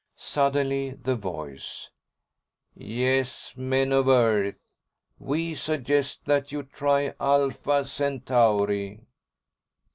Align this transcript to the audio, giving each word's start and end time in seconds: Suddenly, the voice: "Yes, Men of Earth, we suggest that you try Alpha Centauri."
Suddenly, 0.17 0.93
the 0.99 1.15
voice: 1.15 1.91
"Yes, 2.73 3.53
Men 3.55 3.91
of 3.91 4.07
Earth, 4.07 4.55
we 5.19 5.53
suggest 5.53 6.25
that 6.25 6.51
you 6.51 6.63
try 6.63 7.13
Alpha 7.19 7.85
Centauri." 7.85 9.05